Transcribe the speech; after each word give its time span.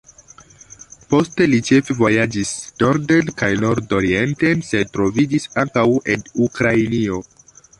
Poste 1.13 1.45
li 1.51 1.59
ĉefe 1.67 1.95
vojaĝis 1.99 2.53
norden 2.85 3.29
kaj 3.41 3.51
nordorienten, 3.67 4.65
sed 4.71 4.93
troviĝis 4.97 5.47
ankaŭ 5.65 5.89
en 6.17 6.29
Ukrainio. 6.49 7.25